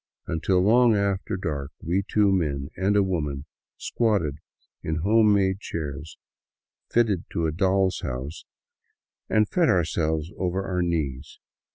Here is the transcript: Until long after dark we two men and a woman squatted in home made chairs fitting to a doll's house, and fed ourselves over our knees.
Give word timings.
Until 0.25 0.59
long 0.63 0.95
after 0.95 1.37
dark 1.37 1.73
we 1.79 2.01
two 2.01 2.31
men 2.31 2.71
and 2.75 2.95
a 2.95 3.03
woman 3.03 3.45
squatted 3.77 4.39
in 4.81 4.95
home 4.95 5.31
made 5.31 5.59
chairs 5.59 6.17
fitting 6.89 7.25
to 7.33 7.45
a 7.45 7.51
doll's 7.51 7.99
house, 7.99 8.45
and 9.29 9.47
fed 9.47 9.69
ourselves 9.69 10.31
over 10.39 10.65
our 10.65 10.81
knees. 10.81 11.37